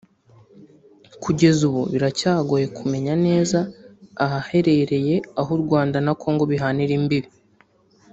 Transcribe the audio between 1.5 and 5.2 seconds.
ubu biracyagoye kumenya neza ahaherereye